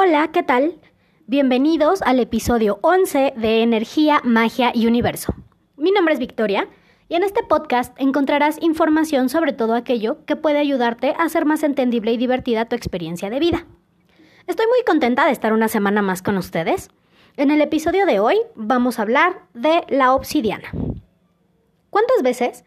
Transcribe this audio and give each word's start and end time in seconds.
Hola, 0.00 0.30
¿qué 0.30 0.44
tal? 0.44 0.78
Bienvenidos 1.26 2.02
al 2.02 2.20
episodio 2.20 2.78
11 2.82 3.32
de 3.36 3.62
Energía, 3.62 4.20
Magia 4.22 4.70
y 4.72 4.86
Universo. 4.86 5.34
Mi 5.76 5.90
nombre 5.90 6.14
es 6.14 6.20
Victoria 6.20 6.68
y 7.08 7.16
en 7.16 7.24
este 7.24 7.42
podcast 7.42 8.00
encontrarás 8.00 8.62
información 8.62 9.28
sobre 9.28 9.52
todo 9.52 9.74
aquello 9.74 10.24
que 10.24 10.36
puede 10.36 10.58
ayudarte 10.58 11.16
a 11.18 11.24
hacer 11.24 11.46
más 11.46 11.64
entendible 11.64 12.12
y 12.12 12.16
divertida 12.16 12.66
tu 12.66 12.76
experiencia 12.76 13.28
de 13.28 13.40
vida. 13.40 13.66
Estoy 14.46 14.66
muy 14.68 14.84
contenta 14.86 15.26
de 15.26 15.32
estar 15.32 15.52
una 15.52 15.66
semana 15.66 16.00
más 16.00 16.22
con 16.22 16.36
ustedes. 16.36 16.90
En 17.36 17.50
el 17.50 17.60
episodio 17.60 18.06
de 18.06 18.20
hoy 18.20 18.36
vamos 18.54 19.00
a 19.00 19.02
hablar 19.02 19.48
de 19.52 19.84
la 19.88 20.14
obsidiana. 20.14 20.70
¿Cuántas 21.90 22.22
veces 22.22 22.64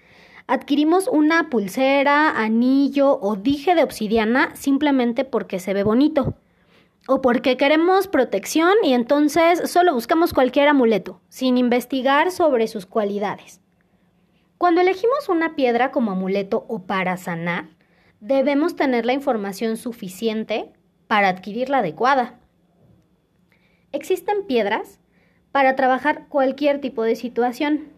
adquirimos 0.47 1.07
una 1.07 1.49
pulsera, 1.49 2.31
anillo 2.31 3.17
o 3.21 3.37
dije 3.37 3.73
de 3.73 3.83
obsidiana 3.83 4.53
simplemente 4.53 5.23
porque 5.23 5.59
se 5.59 5.73
ve 5.73 5.83
bonito? 5.83 6.35
O 7.07 7.21
porque 7.21 7.57
queremos 7.57 8.07
protección 8.07 8.73
y 8.83 8.93
entonces 8.93 9.69
solo 9.69 9.93
buscamos 9.93 10.33
cualquier 10.33 10.67
amuleto, 10.67 11.21
sin 11.29 11.57
investigar 11.57 12.31
sobre 12.31 12.67
sus 12.67 12.85
cualidades. 12.85 13.59
Cuando 14.57 14.81
elegimos 14.81 15.27
una 15.27 15.55
piedra 15.55 15.91
como 15.91 16.11
amuleto 16.11 16.65
o 16.67 16.83
para 16.83 17.17
sanar, 17.17 17.69
debemos 18.19 18.75
tener 18.75 19.05
la 19.05 19.13
información 19.13 19.77
suficiente 19.77 20.71
para 21.07 21.29
adquirir 21.29 21.69
la 21.69 21.79
adecuada. 21.79 22.39
Existen 23.91 24.45
piedras 24.45 24.99
para 25.51 25.75
trabajar 25.75 26.27
cualquier 26.29 26.79
tipo 26.79 27.03
de 27.03 27.15
situación, 27.15 27.89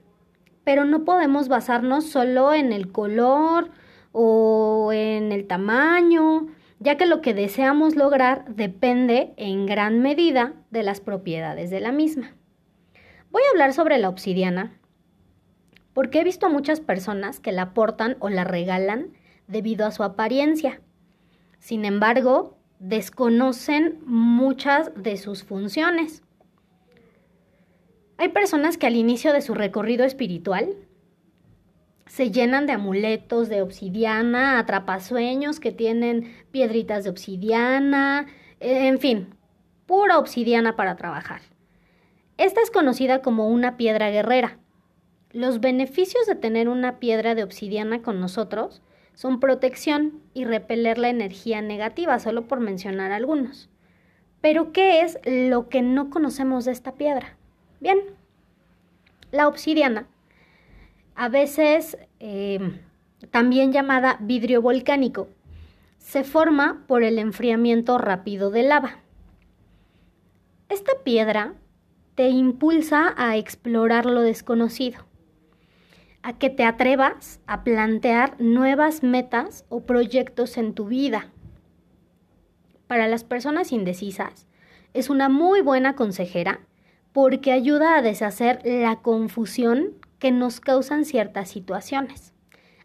pero 0.63 0.85
no 0.85 1.03
podemos 1.03 1.49
basarnos 1.49 2.05
solo 2.05 2.53
en 2.53 2.71
el 2.71 2.91
color 2.91 3.69
o 4.13 4.91
en 4.93 5.33
el 5.33 5.45
tamaño 5.45 6.47
ya 6.83 6.97
que 6.97 7.05
lo 7.05 7.21
que 7.21 7.33
deseamos 7.33 7.95
lograr 7.95 8.43
depende 8.53 9.33
en 9.37 9.65
gran 9.65 10.01
medida 10.01 10.53
de 10.69 10.83
las 10.83 10.99
propiedades 10.99 11.69
de 11.69 11.79
la 11.79 11.93
misma. 11.93 12.35
Voy 13.31 13.41
a 13.41 13.51
hablar 13.51 13.71
sobre 13.71 13.97
la 13.97 14.09
obsidiana 14.09 14.77
porque 15.93 16.19
he 16.19 16.23
visto 16.25 16.47
a 16.47 16.49
muchas 16.49 16.81
personas 16.81 17.39
que 17.39 17.53
la 17.53 17.73
portan 17.73 18.17
o 18.19 18.27
la 18.27 18.43
regalan 18.43 19.13
debido 19.47 19.85
a 19.85 19.91
su 19.91 20.03
apariencia. 20.03 20.81
Sin 21.59 21.85
embargo, 21.85 22.57
desconocen 22.79 23.99
muchas 24.05 24.91
de 24.95 25.15
sus 25.15 25.45
funciones. 25.45 26.21
Hay 28.17 28.29
personas 28.29 28.77
que 28.77 28.87
al 28.87 28.97
inicio 28.97 29.31
de 29.31 29.41
su 29.41 29.53
recorrido 29.53 30.03
espiritual 30.03 30.75
se 32.05 32.31
llenan 32.31 32.65
de 32.65 32.73
amuletos 32.73 33.49
de 33.49 33.61
obsidiana, 33.61 34.59
atrapasueños 34.59 35.59
que 35.59 35.71
tienen 35.71 36.33
piedritas 36.51 37.03
de 37.03 37.09
obsidiana, 37.09 38.27
en 38.59 38.99
fin, 38.99 39.35
pura 39.85 40.17
obsidiana 40.17 40.75
para 40.75 40.95
trabajar. 40.95 41.41
Esta 42.37 42.61
es 42.61 42.71
conocida 42.71 43.21
como 43.21 43.47
una 43.47 43.77
piedra 43.77 44.09
guerrera. 44.09 44.57
Los 45.31 45.59
beneficios 45.59 46.25
de 46.25 46.35
tener 46.35 46.69
una 46.69 46.99
piedra 46.99 47.35
de 47.35 47.43
obsidiana 47.43 48.01
con 48.01 48.19
nosotros 48.19 48.81
son 49.13 49.39
protección 49.39 50.21
y 50.33 50.45
repeler 50.45 50.97
la 50.97 51.09
energía 51.09 51.61
negativa, 51.61 52.19
solo 52.19 52.47
por 52.47 52.59
mencionar 52.59 53.11
algunos. 53.11 53.69
Pero, 54.41 54.71
¿qué 54.71 55.01
es 55.01 55.19
lo 55.25 55.69
que 55.69 55.81
no 55.81 56.09
conocemos 56.09 56.65
de 56.65 56.71
esta 56.71 56.93
piedra? 56.93 57.37
Bien, 57.79 57.99
la 59.31 59.47
obsidiana 59.47 60.07
a 61.15 61.29
veces 61.29 61.97
eh, 62.19 62.59
también 63.31 63.71
llamada 63.71 64.17
vidrio 64.19 64.61
volcánico, 64.61 65.27
se 65.97 66.23
forma 66.23 66.83
por 66.87 67.03
el 67.03 67.17
enfriamiento 67.17 67.97
rápido 67.97 68.51
de 68.51 68.63
lava. 68.63 68.99
Esta 70.69 70.91
piedra 71.03 71.53
te 72.15 72.29
impulsa 72.29 73.13
a 73.17 73.37
explorar 73.37 74.05
lo 74.05 74.21
desconocido, 74.21 75.05
a 76.21 76.37
que 76.37 76.49
te 76.49 76.63
atrevas 76.63 77.39
a 77.47 77.63
plantear 77.63 78.39
nuevas 78.39 79.03
metas 79.03 79.65
o 79.69 79.81
proyectos 79.81 80.57
en 80.57 80.73
tu 80.73 80.85
vida. 80.85 81.31
Para 82.87 83.07
las 83.07 83.23
personas 83.23 83.71
indecisas, 83.71 84.47
es 84.93 85.09
una 85.09 85.29
muy 85.29 85.61
buena 85.61 85.95
consejera 85.95 86.59
porque 87.13 87.51
ayuda 87.51 87.97
a 87.97 88.01
deshacer 88.01 88.61
la 88.63 88.97
confusión 88.97 89.93
que 90.23 90.31
nos 90.31 90.61
causan 90.61 91.03
ciertas 91.03 91.49
situaciones. 91.49 92.33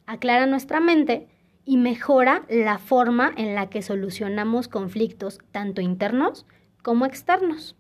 Aclara 0.07 0.47
nuestra 0.47 0.81
mente 0.81 1.29
y 1.65 1.77
mejora 1.77 2.45
la 2.49 2.79
forma 2.79 3.33
en 3.37 3.55
la 3.55 3.71
que 3.71 3.81
solucionamos 3.81 4.67
conflictos 4.67 5.39
tanto 5.53 5.81
internos 5.81 6.47
como 6.83 7.07
externos. 7.07 7.77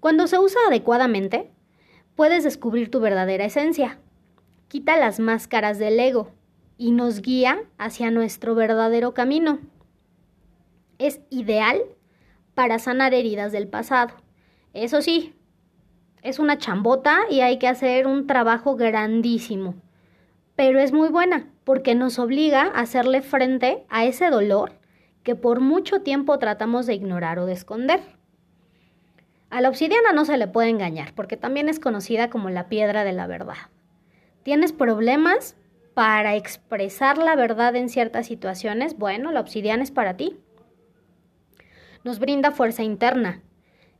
Cuando 0.00 0.26
se 0.26 0.40
usa 0.40 0.60
adecuadamente, 0.66 1.52
puedes 2.16 2.42
descubrir 2.42 2.90
tu 2.90 2.98
verdadera 2.98 3.44
esencia. 3.44 4.00
Quita 4.66 4.96
las 4.96 5.20
máscaras 5.20 5.78
del 5.78 6.00
ego 6.00 6.32
y 6.76 6.90
nos 6.90 7.22
guía 7.22 7.60
hacia 7.78 8.10
nuestro 8.10 8.56
verdadero 8.56 9.14
camino. 9.14 9.60
Es 10.98 11.20
ideal 11.30 11.80
para 12.56 12.80
sanar 12.80 13.14
heridas 13.14 13.52
del 13.52 13.68
pasado. 13.68 14.16
Eso 14.74 15.00
sí, 15.00 15.32
es 16.28 16.38
una 16.38 16.58
chambota 16.58 17.20
y 17.30 17.40
hay 17.40 17.58
que 17.58 17.68
hacer 17.68 18.06
un 18.06 18.26
trabajo 18.26 18.76
grandísimo. 18.76 19.74
Pero 20.56 20.78
es 20.78 20.92
muy 20.92 21.08
buena 21.08 21.46
porque 21.64 21.94
nos 21.94 22.18
obliga 22.18 22.62
a 22.74 22.80
hacerle 22.80 23.22
frente 23.22 23.86
a 23.88 24.04
ese 24.04 24.28
dolor 24.28 24.72
que 25.22 25.34
por 25.34 25.60
mucho 25.60 26.02
tiempo 26.02 26.38
tratamos 26.38 26.86
de 26.86 26.94
ignorar 26.94 27.38
o 27.38 27.46
de 27.46 27.54
esconder. 27.54 28.00
A 29.50 29.62
la 29.62 29.70
obsidiana 29.70 30.12
no 30.12 30.26
se 30.26 30.36
le 30.36 30.46
puede 30.46 30.68
engañar 30.68 31.14
porque 31.14 31.38
también 31.38 31.68
es 31.68 31.80
conocida 31.80 32.28
como 32.28 32.50
la 32.50 32.68
piedra 32.68 33.04
de 33.04 33.12
la 33.12 33.26
verdad. 33.26 33.56
¿Tienes 34.42 34.72
problemas 34.72 35.56
para 35.94 36.36
expresar 36.36 37.16
la 37.16 37.36
verdad 37.36 37.74
en 37.74 37.88
ciertas 37.88 38.26
situaciones? 38.26 38.98
Bueno, 38.98 39.32
la 39.32 39.40
obsidiana 39.40 39.82
es 39.82 39.90
para 39.90 40.16
ti. 40.16 40.38
Nos 42.04 42.18
brinda 42.18 42.50
fuerza 42.50 42.82
interna, 42.82 43.42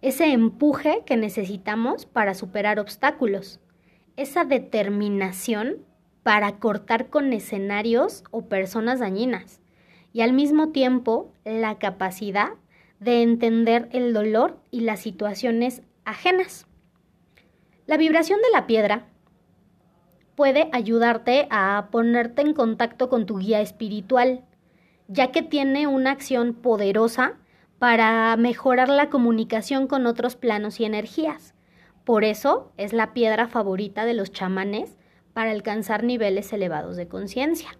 ese 0.00 0.32
empuje 0.32 1.02
que 1.04 1.16
necesitamos 1.16 2.06
para 2.06 2.34
superar 2.34 2.78
obstáculos, 2.78 3.60
esa 4.16 4.44
determinación 4.44 5.78
para 6.22 6.58
cortar 6.58 7.08
con 7.08 7.32
escenarios 7.32 8.24
o 8.30 8.48
personas 8.48 9.00
dañinas 9.00 9.60
y 10.12 10.20
al 10.20 10.32
mismo 10.32 10.70
tiempo 10.70 11.32
la 11.44 11.78
capacidad 11.78 12.50
de 13.00 13.22
entender 13.22 13.88
el 13.92 14.12
dolor 14.12 14.58
y 14.70 14.80
las 14.80 15.00
situaciones 15.00 15.82
ajenas. 16.04 16.66
La 17.86 17.96
vibración 17.96 18.40
de 18.40 18.50
la 18.52 18.66
piedra 18.66 19.06
puede 20.34 20.68
ayudarte 20.72 21.46
a 21.50 21.88
ponerte 21.90 22.42
en 22.42 22.54
contacto 22.54 23.08
con 23.08 23.26
tu 23.26 23.38
guía 23.38 23.60
espiritual, 23.60 24.44
ya 25.08 25.32
que 25.32 25.42
tiene 25.42 25.86
una 25.86 26.10
acción 26.10 26.54
poderosa 26.54 27.38
para 27.78 28.36
mejorar 28.36 28.88
la 28.88 29.08
comunicación 29.08 29.86
con 29.86 30.06
otros 30.06 30.36
planos 30.36 30.80
y 30.80 30.84
energías. 30.84 31.54
Por 32.04 32.24
eso 32.24 32.72
es 32.76 32.92
la 32.92 33.12
piedra 33.12 33.48
favorita 33.48 34.04
de 34.04 34.14
los 34.14 34.32
chamanes 34.32 34.96
para 35.32 35.50
alcanzar 35.50 36.02
niveles 36.02 36.52
elevados 36.52 36.96
de 36.96 37.06
conciencia. 37.06 37.78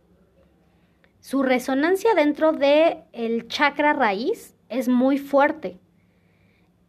Su 1.21 1.43
resonancia 1.43 2.15
dentro 2.15 2.53
del 2.53 2.99
el 3.13 3.49
chakra 3.49 3.93
raíz 3.93 4.55
es 4.69 4.89
muy 4.89 5.19
fuerte. 5.19 5.81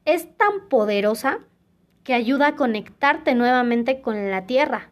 Es 0.06 0.38
tan 0.38 0.70
poderosa 0.70 1.40
que 2.04 2.14
ayuda 2.14 2.48
a 2.48 2.56
conectarte 2.56 3.36
nuevamente 3.36 4.02
con 4.02 4.30
la 4.30 4.46
tierra. 4.46 4.92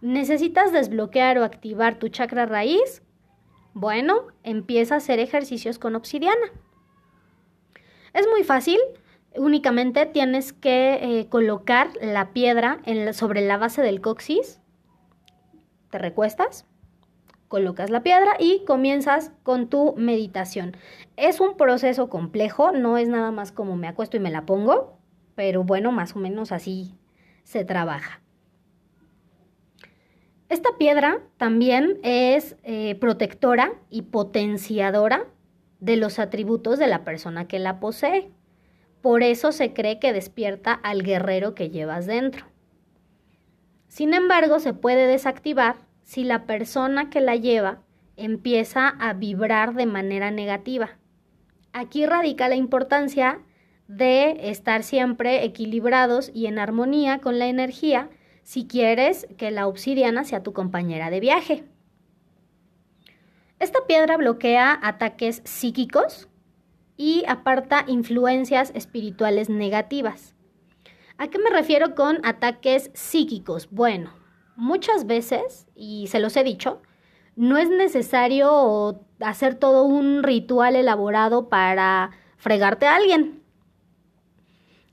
¿Necesitas 0.00 0.72
desbloquear 0.72 1.38
o 1.38 1.44
activar 1.44 1.98
tu 1.98 2.08
chakra 2.08 2.46
raíz? 2.46 3.02
Bueno, 3.72 4.28
empieza 4.42 4.94
a 4.94 4.98
hacer 4.98 5.18
ejercicios 5.18 5.78
con 5.78 5.96
obsidiana. 5.96 6.52
Es 8.14 8.28
muy 8.28 8.44
fácil, 8.44 8.78
únicamente 9.36 10.06
tienes 10.06 10.52
que 10.52 10.94
eh, 11.02 11.28
colocar 11.28 11.88
la 12.00 12.32
piedra 12.32 12.80
sobre 13.12 13.40
la 13.40 13.58
base 13.58 13.82
del 13.82 14.00
coxis, 14.00 14.60
te 15.90 15.98
recuestas, 15.98 16.64
colocas 17.48 17.90
la 17.90 18.04
piedra 18.04 18.36
y 18.38 18.64
comienzas 18.66 19.32
con 19.42 19.68
tu 19.68 19.94
meditación. 19.96 20.76
Es 21.16 21.40
un 21.40 21.56
proceso 21.56 22.08
complejo, 22.08 22.70
no 22.70 22.98
es 22.98 23.08
nada 23.08 23.32
más 23.32 23.50
como 23.50 23.76
me 23.76 23.88
acuesto 23.88 24.16
y 24.16 24.20
me 24.20 24.30
la 24.30 24.46
pongo, 24.46 24.96
pero 25.34 25.64
bueno, 25.64 25.90
más 25.90 26.14
o 26.14 26.20
menos 26.20 26.52
así 26.52 26.94
se 27.42 27.64
trabaja. 27.64 28.20
Esta 30.48 30.70
piedra 30.78 31.20
también 31.36 31.98
es 32.04 32.54
eh, 32.62 32.94
protectora 32.94 33.72
y 33.90 34.02
potenciadora 34.02 35.26
de 35.84 35.96
los 35.96 36.18
atributos 36.18 36.78
de 36.78 36.86
la 36.86 37.04
persona 37.04 37.46
que 37.46 37.58
la 37.58 37.78
posee. 37.78 38.30
Por 39.02 39.22
eso 39.22 39.52
se 39.52 39.74
cree 39.74 39.98
que 39.98 40.14
despierta 40.14 40.72
al 40.72 41.02
guerrero 41.02 41.54
que 41.54 41.68
llevas 41.68 42.06
dentro. 42.06 42.46
Sin 43.88 44.14
embargo, 44.14 44.60
se 44.60 44.72
puede 44.72 45.06
desactivar 45.06 45.76
si 46.02 46.24
la 46.24 46.46
persona 46.46 47.10
que 47.10 47.20
la 47.20 47.36
lleva 47.36 47.82
empieza 48.16 48.88
a 48.88 49.12
vibrar 49.12 49.74
de 49.74 49.84
manera 49.84 50.30
negativa. 50.30 50.96
Aquí 51.74 52.06
radica 52.06 52.48
la 52.48 52.56
importancia 52.56 53.42
de 53.86 54.48
estar 54.48 54.84
siempre 54.84 55.44
equilibrados 55.44 56.30
y 56.32 56.46
en 56.46 56.58
armonía 56.58 57.18
con 57.18 57.38
la 57.38 57.48
energía 57.48 58.08
si 58.42 58.66
quieres 58.66 59.26
que 59.36 59.50
la 59.50 59.66
obsidiana 59.66 60.24
sea 60.24 60.42
tu 60.42 60.54
compañera 60.54 61.10
de 61.10 61.20
viaje. 61.20 61.64
Esta 63.64 63.86
piedra 63.86 64.18
bloquea 64.18 64.78
ataques 64.82 65.40
psíquicos 65.46 66.28
y 66.98 67.24
aparta 67.26 67.86
influencias 67.88 68.70
espirituales 68.74 69.48
negativas. 69.48 70.34
¿A 71.16 71.28
qué 71.28 71.38
me 71.38 71.48
refiero 71.48 71.94
con 71.94 72.20
ataques 72.26 72.90
psíquicos? 72.92 73.70
Bueno, 73.70 74.12
muchas 74.54 75.06
veces, 75.06 75.66
y 75.74 76.08
se 76.08 76.20
los 76.20 76.36
he 76.36 76.44
dicho, 76.44 76.82
no 77.36 77.56
es 77.56 77.70
necesario 77.70 79.00
hacer 79.20 79.54
todo 79.54 79.84
un 79.84 80.22
ritual 80.22 80.76
elaborado 80.76 81.48
para 81.48 82.10
fregarte 82.36 82.84
a 82.84 82.96
alguien. 82.96 83.42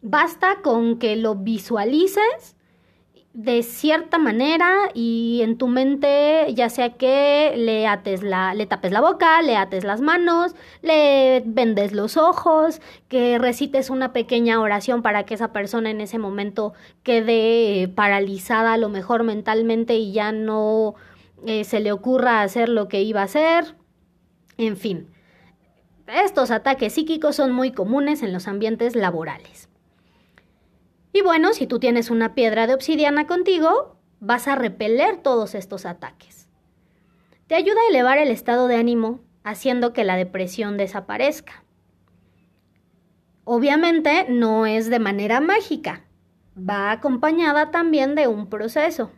Basta 0.01 0.61
con 0.61 0.97
que 0.97 1.17
lo 1.17 1.35
visualices 1.35 2.55
de 3.33 3.63
cierta 3.63 4.17
manera 4.17 4.89
y 4.93 5.39
en 5.41 5.57
tu 5.57 5.67
mente 5.69 6.53
ya 6.53 6.69
sea 6.69 6.97
que 6.97 7.53
le 7.55 7.87
ates 7.87 8.23
la 8.23 8.53
le 8.53 8.65
tapes 8.65 8.91
la 8.91 8.99
boca, 8.99 9.41
le 9.41 9.55
ates 9.55 9.85
las 9.85 10.01
manos, 10.01 10.53
le 10.81 11.41
vendes 11.45 11.93
los 11.93 12.17
ojos, 12.17 12.81
que 13.07 13.37
recites 13.37 13.89
una 13.89 14.11
pequeña 14.11 14.59
oración 14.59 15.01
para 15.01 15.23
que 15.23 15.35
esa 15.35 15.53
persona 15.53 15.89
en 15.89 16.01
ese 16.01 16.17
momento 16.17 16.73
quede 17.03 17.87
paralizada 17.87 18.73
a 18.73 18.77
lo 18.77 18.89
mejor 18.89 19.23
mentalmente 19.23 19.95
y 19.95 20.11
ya 20.11 20.33
no 20.33 20.95
eh, 21.45 21.63
se 21.63 21.79
le 21.79 21.93
ocurra 21.93 22.41
hacer 22.41 22.67
lo 22.67 22.89
que 22.89 23.01
iba 23.01 23.21
a 23.21 23.25
hacer. 23.25 23.75
En 24.57 24.75
fin, 24.75 25.07
estos 26.07 26.51
ataques 26.51 26.93
psíquicos 26.93 27.37
son 27.37 27.53
muy 27.53 27.71
comunes 27.71 28.23
en 28.23 28.33
los 28.33 28.49
ambientes 28.49 28.95
laborales. 28.95 29.70
Y 31.13 31.21
bueno, 31.21 31.53
si 31.53 31.67
tú 31.67 31.79
tienes 31.79 32.09
una 32.09 32.35
piedra 32.35 32.67
de 32.67 32.73
obsidiana 32.73 33.27
contigo, 33.27 33.97
vas 34.19 34.47
a 34.47 34.55
repeler 34.55 35.17
todos 35.17 35.55
estos 35.55 35.85
ataques. 35.85 36.47
Te 37.47 37.55
ayuda 37.55 37.79
a 37.81 37.89
elevar 37.89 38.17
el 38.17 38.29
estado 38.29 38.67
de 38.67 38.75
ánimo, 38.75 39.19
haciendo 39.43 39.91
que 39.91 40.05
la 40.05 40.15
depresión 40.15 40.77
desaparezca. 40.77 41.63
Obviamente 43.43 44.27
no 44.29 44.65
es 44.65 44.89
de 44.89 44.99
manera 44.99 45.41
mágica, 45.41 46.05
va 46.57 46.91
acompañada 46.91 47.71
también 47.71 48.15
de 48.15 48.27
un 48.27 48.47
proceso, 48.47 49.11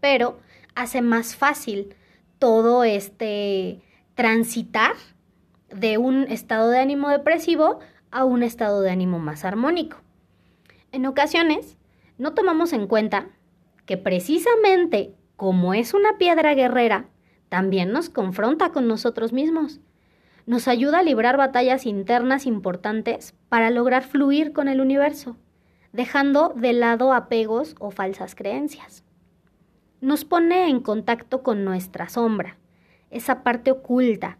pero 0.00 0.38
hace 0.74 1.02
más 1.02 1.36
fácil 1.36 1.94
todo 2.38 2.84
este 2.84 3.82
transitar 4.14 4.92
de 5.68 5.98
un 5.98 6.22
estado 6.24 6.70
de 6.70 6.78
ánimo 6.78 7.10
depresivo 7.10 7.80
a 8.10 8.24
un 8.24 8.42
estado 8.42 8.80
de 8.80 8.90
ánimo 8.90 9.18
más 9.18 9.44
armónico. 9.44 9.98
En 10.92 11.06
ocasiones, 11.06 11.78
no 12.18 12.34
tomamos 12.34 12.72
en 12.72 12.86
cuenta 12.86 13.28
que 13.86 13.96
precisamente 13.96 15.14
como 15.40 15.72
es 15.72 15.94
una 15.94 16.18
piedra 16.18 16.52
guerrera, 16.52 17.06
también 17.48 17.92
nos 17.92 18.10
confronta 18.10 18.72
con 18.72 18.86
nosotros 18.86 19.32
mismos. 19.32 19.80
Nos 20.44 20.68
ayuda 20.68 20.98
a 20.98 21.02
librar 21.02 21.38
batallas 21.38 21.86
internas 21.86 22.44
importantes 22.44 23.34
para 23.48 23.70
lograr 23.70 24.02
fluir 24.02 24.52
con 24.52 24.68
el 24.68 24.82
universo, 24.82 25.38
dejando 25.94 26.52
de 26.54 26.74
lado 26.74 27.14
apegos 27.14 27.74
o 27.78 27.90
falsas 27.90 28.34
creencias. 28.34 29.02
Nos 30.02 30.26
pone 30.26 30.68
en 30.68 30.80
contacto 30.80 31.42
con 31.42 31.64
nuestra 31.64 32.10
sombra, 32.10 32.58
esa 33.08 33.42
parte 33.42 33.70
oculta. 33.70 34.39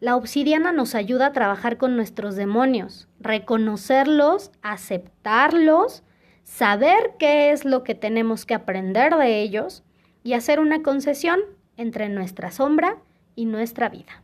La 0.00 0.14
obsidiana 0.14 0.70
nos 0.70 0.94
ayuda 0.94 1.26
a 1.26 1.32
trabajar 1.32 1.76
con 1.76 1.96
nuestros 1.96 2.36
demonios, 2.36 3.08
reconocerlos, 3.18 4.52
aceptarlos, 4.62 6.04
saber 6.44 7.14
qué 7.18 7.50
es 7.50 7.64
lo 7.64 7.82
que 7.82 7.96
tenemos 7.96 8.46
que 8.46 8.54
aprender 8.54 9.16
de 9.16 9.42
ellos 9.42 9.82
y 10.22 10.34
hacer 10.34 10.60
una 10.60 10.82
concesión 10.82 11.40
entre 11.76 12.08
nuestra 12.08 12.52
sombra 12.52 12.98
y 13.34 13.46
nuestra 13.46 13.88
vida. 13.88 14.22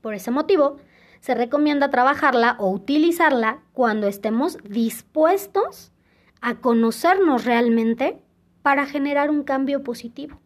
Por 0.00 0.14
ese 0.14 0.30
motivo, 0.30 0.78
se 1.20 1.34
recomienda 1.34 1.90
trabajarla 1.90 2.56
o 2.58 2.70
utilizarla 2.70 3.60
cuando 3.74 4.06
estemos 4.06 4.56
dispuestos 4.64 5.92
a 6.40 6.54
conocernos 6.54 7.44
realmente 7.44 8.22
para 8.62 8.86
generar 8.86 9.28
un 9.30 9.42
cambio 9.42 9.82
positivo. 9.82 10.40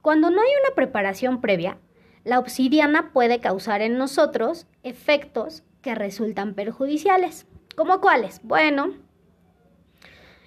Cuando 0.00 0.30
no 0.30 0.40
hay 0.40 0.48
una 0.64 0.74
preparación 0.74 1.40
previa, 1.40 1.78
la 2.24 2.38
obsidiana 2.38 3.12
puede 3.12 3.40
causar 3.40 3.82
en 3.82 3.98
nosotros 3.98 4.66
efectos 4.82 5.62
que 5.82 5.94
resultan 5.94 6.54
perjudiciales. 6.54 7.46
¿Como 7.76 8.00
cuáles? 8.00 8.40
Bueno, 8.42 8.94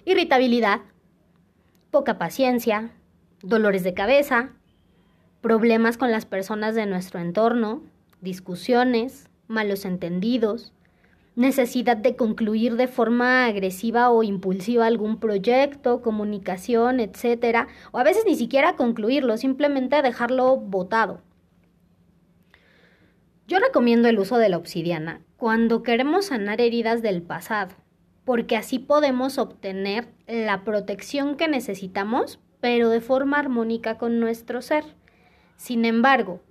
irritabilidad, 0.04 0.80
poca 1.90 2.18
paciencia, 2.18 2.90
dolores 3.42 3.84
de 3.84 3.94
cabeza, 3.94 4.50
problemas 5.40 5.96
con 5.96 6.10
las 6.10 6.26
personas 6.26 6.74
de 6.74 6.86
nuestro 6.86 7.20
entorno, 7.20 7.82
discusiones, 8.20 9.28
malos 9.46 9.84
entendidos, 9.84 10.72
necesidad 11.36 11.96
de 11.96 12.16
concluir 12.16 12.74
de 12.74 12.88
forma 12.88 13.46
agresiva 13.46 14.10
o 14.10 14.24
impulsiva 14.24 14.86
algún 14.86 15.20
proyecto, 15.20 16.02
comunicación, 16.02 16.98
etc. 16.98 17.68
O 17.92 17.98
a 17.98 18.02
veces 18.02 18.24
ni 18.26 18.34
siquiera 18.34 18.74
concluirlo, 18.74 19.36
simplemente 19.36 20.02
dejarlo 20.02 20.56
botado. 20.56 21.22
Yo 23.48 23.58
recomiendo 23.60 24.08
el 24.08 24.18
uso 24.18 24.36
de 24.36 24.50
la 24.50 24.58
obsidiana 24.58 25.22
cuando 25.38 25.82
queremos 25.82 26.26
sanar 26.26 26.60
heridas 26.60 27.00
del 27.00 27.22
pasado, 27.22 27.74
porque 28.26 28.58
así 28.58 28.78
podemos 28.78 29.38
obtener 29.38 30.08
la 30.26 30.64
protección 30.64 31.34
que 31.34 31.48
necesitamos, 31.48 32.40
pero 32.60 32.90
de 32.90 33.00
forma 33.00 33.38
armónica 33.38 33.96
con 33.96 34.20
nuestro 34.20 34.60
ser. 34.60 34.84
Sin 35.56 35.86
embargo, 35.86 36.42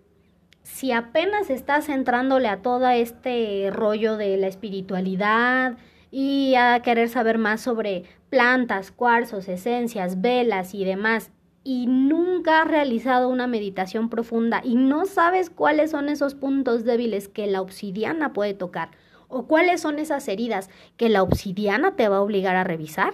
si 0.63 0.91
apenas 0.91 1.51
estás 1.51 1.88
entrándole 1.88 2.47
a 2.47 2.63
todo 2.63 2.89
este 2.89 3.69
rollo 3.71 4.17
de 4.17 4.35
la 4.38 4.47
espiritualidad 4.47 5.77
y 6.09 6.55
a 6.55 6.81
querer 6.81 7.09
saber 7.09 7.38
más 7.38 7.61
sobre 7.61 8.05
plantas, 8.31 8.89
cuarzos, 8.89 9.47
esencias, 9.49 10.19
velas 10.19 10.73
y 10.73 10.83
demás, 10.83 11.29
y 11.68 11.86
nunca 11.86 12.62
has 12.62 12.68
realizado 12.69 13.28
una 13.28 13.46
meditación 13.46 14.08
profunda 14.08 14.62
y 14.64 14.75
no 14.75 15.06
sabes 15.06 15.50
cuáles 15.50 15.92
son 15.92 16.08
esos 16.08 16.34
puntos 16.34 16.86
débiles 16.86 17.28
que 17.28 17.46
la 17.46 17.60
obsidiana 17.60 18.31
puede 18.31 18.54
tocar 18.54 18.92
o 19.28 19.48
cuáles 19.48 19.81
son 19.81 20.00
esas 20.00 20.30
heridas 20.30 20.69
que 20.95 21.09
la 21.09 21.24
obsidiana 21.24 21.97
te 21.97 22.07
va 22.07 22.18
a 22.18 22.21
obligar 22.21 22.56
a 22.56 22.64
revisar, 22.64 23.14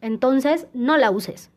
entonces 0.00 0.68
no 0.72 0.98
la 0.98 1.10
uses. 1.10 1.50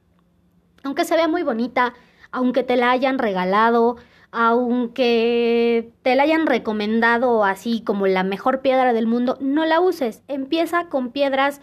Aunque 0.83 1.05
se 1.05 1.15
vea 1.15 1.27
muy 1.27 1.43
bonita, 1.43 1.93
aunque 2.31 2.63
te 2.63 2.77
la 2.77 2.89
hayan 2.89 3.19
regalado, 3.19 3.97
aunque 4.31 5.91
te 6.01 6.15
la 6.15 6.23
hayan 6.23 6.47
recomendado 6.47 7.45
así 7.45 7.83
como 7.83 8.07
la 8.07 8.23
mejor 8.23 8.61
piedra 8.61 8.91
del 8.91 9.05
mundo, 9.05 9.37
no 9.39 9.67
la 9.67 9.79
uses. 9.79 10.23
Empieza 10.27 10.85
con 10.89 11.11
piedras 11.11 11.61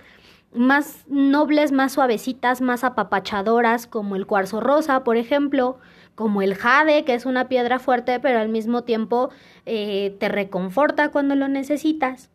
más 0.53 1.05
nobles, 1.09 1.73
más 1.73 1.93
suavecitas, 1.93 2.61
más 2.61 2.85
apapachadoras, 2.85 3.87
como 3.87 4.17
el 4.17 4.27
cuarzo 4.27 4.61
rosa, 4.61 5.05
por 5.05 5.17
ejemplo, 5.17 5.79
como 6.15 6.43
el 6.43 6.55
jade, 6.55 7.05
que 7.05 7.15
es 7.15 7.25
una 7.25 7.49
piedra 7.49 7.79
fuerte, 7.79 8.21
pero 8.21 8.41
al 8.41 8.49
mismo 8.49 8.85
tiempo 8.85 9.31
eh, 9.65 10.17
te 10.19 10.29
reconforta 10.29 11.11
cuando 11.11 11.35
lo 11.35 11.49
necesitas. 11.49 12.31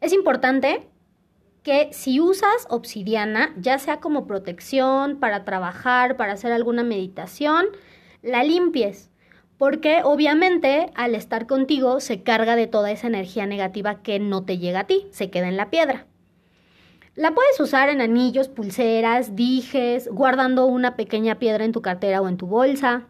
Es 0.00 0.12
importante 0.12 0.88
que 1.62 1.88
si 1.92 2.20
usas 2.20 2.66
obsidiana, 2.68 3.52
ya 3.56 3.78
sea 3.78 3.98
como 3.98 4.26
protección, 4.26 5.18
para 5.18 5.44
trabajar, 5.44 6.16
para 6.16 6.32
hacer 6.32 6.52
alguna 6.52 6.84
meditación, 6.84 7.66
la 8.22 8.44
limpies, 8.44 9.10
porque 9.58 10.02
obviamente 10.04 10.90
al 10.94 11.14
estar 11.14 11.46
contigo 11.46 12.00
se 12.00 12.22
carga 12.22 12.54
de 12.54 12.66
toda 12.66 12.90
esa 12.90 13.06
energía 13.06 13.46
negativa 13.46 14.02
que 14.02 14.18
no 14.18 14.44
te 14.44 14.58
llega 14.58 14.80
a 14.80 14.86
ti, 14.86 15.06
se 15.10 15.30
queda 15.30 15.48
en 15.48 15.56
la 15.56 15.70
piedra. 15.70 16.06
La 17.16 17.34
puedes 17.34 17.58
usar 17.60 17.88
en 17.88 18.02
anillos, 18.02 18.48
pulseras, 18.48 19.34
dijes, 19.34 20.06
guardando 20.12 20.66
una 20.66 20.96
pequeña 20.96 21.38
piedra 21.38 21.64
en 21.64 21.72
tu 21.72 21.80
cartera 21.80 22.20
o 22.20 22.28
en 22.28 22.36
tu 22.36 22.46
bolsa. 22.46 23.06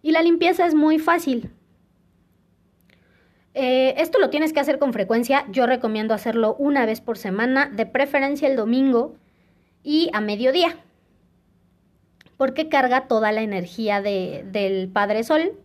Y 0.00 0.12
la 0.12 0.22
limpieza 0.22 0.64
es 0.64 0.74
muy 0.74 1.00
fácil. 1.00 1.50
Eh, 3.54 3.94
esto 3.98 4.20
lo 4.20 4.30
tienes 4.30 4.52
que 4.52 4.60
hacer 4.60 4.78
con 4.78 4.92
frecuencia. 4.92 5.44
Yo 5.50 5.66
recomiendo 5.66 6.14
hacerlo 6.14 6.54
una 6.56 6.86
vez 6.86 7.00
por 7.00 7.18
semana, 7.18 7.68
de 7.68 7.84
preferencia 7.84 8.46
el 8.46 8.54
domingo 8.54 9.16
y 9.82 10.08
a 10.12 10.20
mediodía. 10.20 10.76
Porque 12.36 12.68
carga 12.68 13.08
toda 13.08 13.32
la 13.32 13.42
energía 13.42 14.00
del 14.00 14.88
Padre 14.88 15.24
Sol. 15.24 15.58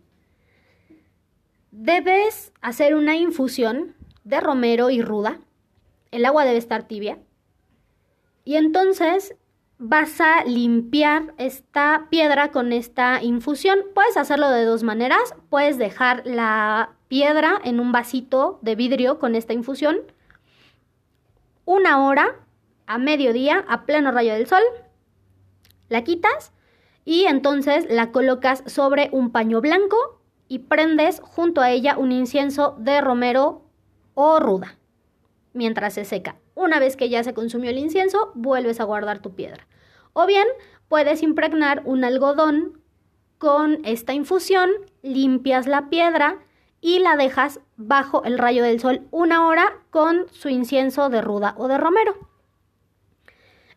Debes 1.70 2.52
hacer 2.60 2.96
una 2.96 3.16
infusión 3.16 3.94
de 4.24 4.40
romero 4.40 4.90
y 4.90 5.00
ruda 5.00 5.38
el 6.10 6.24
agua 6.24 6.44
debe 6.44 6.58
estar 6.58 6.88
tibia. 6.88 7.18
Y 8.44 8.56
entonces 8.56 9.36
vas 9.78 10.20
a 10.20 10.44
limpiar 10.44 11.34
esta 11.38 12.08
piedra 12.10 12.50
con 12.50 12.72
esta 12.72 13.22
infusión. 13.22 13.78
Puedes 13.94 14.16
hacerlo 14.16 14.50
de 14.50 14.64
dos 14.64 14.82
maneras. 14.82 15.34
Puedes 15.50 15.78
dejar 15.78 16.22
la 16.26 16.94
piedra 17.08 17.60
en 17.64 17.80
un 17.80 17.92
vasito 17.92 18.58
de 18.62 18.74
vidrio 18.74 19.18
con 19.18 19.34
esta 19.34 19.52
infusión 19.52 19.98
una 21.68 22.02
hora 22.06 22.36
a 22.86 22.96
mediodía 22.96 23.62
a 23.68 23.84
pleno 23.84 24.10
rayo 24.10 24.32
del 24.32 24.46
sol. 24.46 24.62
La 25.90 26.02
quitas 26.02 26.52
y 27.04 27.24
entonces 27.24 27.86
la 27.90 28.10
colocas 28.10 28.62
sobre 28.64 29.10
un 29.12 29.32
paño 29.32 29.60
blanco 29.60 30.22
y 30.48 30.60
prendes 30.60 31.20
junto 31.20 31.60
a 31.60 31.70
ella 31.70 31.98
un 31.98 32.10
incienso 32.10 32.74
de 32.78 33.02
romero 33.02 33.66
o 34.14 34.40
ruda 34.40 34.77
mientras 35.52 35.94
se 35.94 36.04
seca. 36.04 36.36
Una 36.54 36.80
vez 36.80 36.96
que 36.96 37.08
ya 37.08 37.22
se 37.24 37.34
consumió 37.34 37.70
el 37.70 37.78
incienso, 37.78 38.32
vuelves 38.34 38.80
a 38.80 38.84
guardar 38.84 39.20
tu 39.20 39.34
piedra. 39.34 39.66
O 40.12 40.26
bien 40.26 40.46
puedes 40.88 41.22
impregnar 41.22 41.82
un 41.84 42.04
algodón 42.04 42.80
con 43.38 43.84
esta 43.84 44.14
infusión, 44.14 44.70
limpias 45.02 45.66
la 45.66 45.88
piedra 45.88 46.38
y 46.80 46.98
la 46.98 47.16
dejas 47.16 47.60
bajo 47.76 48.24
el 48.24 48.38
rayo 48.38 48.62
del 48.62 48.80
sol 48.80 49.06
una 49.10 49.46
hora 49.46 49.78
con 49.90 50.26
su 50.32 50.48
incienso 50.48 51.08
de 51.08 51.20
ruda 51.20 51.54
o 51.56 51.68
de 51.68 51.78
romero. 51.78 52.14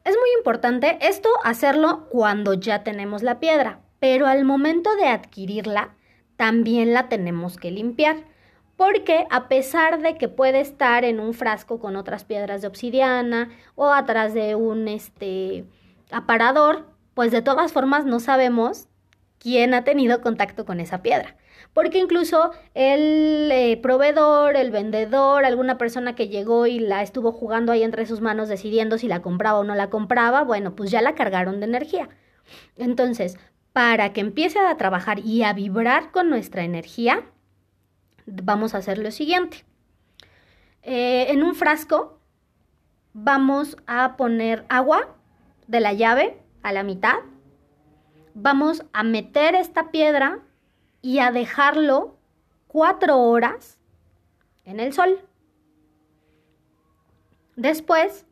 Es 0.03 0.15
muy 0.15 0.29
importante 0.37 0.97
esto 1.01 1.29
hacerlo 1.43 2.07
cuando 2.09 2.55
ya 2.55 2.83
tenemos 2.83 3.21
la 3.21 3.39
piedra, 3.39 3.81
pero 3.99 4.25
al 4.25 4.45
momento 4.45 4.95
de 4.95 5.07
adquirirla 5.07 5.95
también 6.37 6.93
la 6.93 7.07
tenemos 7.07 7.57
que 7.57 7.69
limpiar, 7.69 8.17
porque 8.81 9.27
a 9.29 9.47
pesar 9.47 10.01
de 10.01 10.17
que 10.17 10.27
puede 10.27 10.59
estar 10.59 11.05
en 11.05 11.19
un 11.19 11.35
frasco 11.35 11.79
con 11.79 11.95
otras 11.95 12.23
piedras 12.23 12.63
de 12.63 12.67
obsidiana 12.67 13.51
o 13.75 13.89
atrás 13.89 14.33
de 14.33 14.55
un 14.55 14.87
este 14.87 15.65
aparador, 16.09 16.87
pues 17.13 17.31
de 17.31 17.43
todas 17.43 17.73
formas 17.73 18.05
no 18.05 18.19
sabemos 18.19 18.87
quién 19.37 19.75
ha 19.75 19.83
tenido 19.83 20.19
contacto 20.21 20.65
con 20.65 20.79
esa 20.79 21.03
piedra. 21.03 21.35
Porque 21.75 21.99
incluso 21.99 22.53
el 22.73 23.51
eh, 23.51 23.79
proveedor, 23.83 24.55
el 24.55 24.71
vendedor, 24.71 25.45
alguna 25.45 25.77
persona 25.77 26.15
que 26.15 26.29
llegó 26.29 26.65
y 26.65 26.79
la 26.79 27.03
estuvo 27.03 27.31
jugando 27.31 27.73
ahí 27.73 27.83
entre 27.83 28.07
sus 28.07 28.19
manos 28.19 28.49
decidiendo 28.49 28.97
si 28.97 29.07
la 29.07 29.21
compraba 29.21 29.59
o 29.59 29.63
no 29.63 29.75
la 29.75 29.91
compraba, 29.91 30.43
bueno, 30.43 30.75
pues 30.75 30.89
ya 30.89 31.03
la 31.03 31.13
cargaron 31.13 31.59
de 31.59 31.67
energía. 31.67 32.09
Entonces, 32.77 33.37
para 33.73 34.11
que 34.11 34.21
empiece 34.21 34.57
a 34.57 34.75
trabajar 34.75 35.19
y 35.19 35.43
a 35.43 35.53
vibrar 35.53 36.09
con 36.09 36.31
nuestra 36.31 36.63
energía, 36.63 37.25
vamos 38.31 38.73
a 38.73 38.79
hacer 38.79 38.97
lo 38.97 39.11
siguiente. 39.11 39.65
Eh, 40.83 41.27
en 41.29 41.43
un 41.43 41.55
frasco 41.55 42.19
vamos 43.13 43.77
a 43.87 44.15
poner 44.17 44.65
agua 44.69 45.15
de 45.67 45.79
la 45.79 45.93
llave 45.93 46.41
a 46.63 46.71
la 46.71 46.83
mitad. 46.83 47.15
Vamos 48.33 48.83
a 48.93 49.03
meter 49.03 49.55
esta 49.55 49.91
piedra 49.91 50.39
y 51.01 51.19
a 51.19 51.31
dejarlo 51.31 52.17
cuatro 52.67 53.17
horas 53.19 53.79
en 54.63 54.79
el 54.79 54.93
sol. 54.93 55.19
Después 57.55 58.25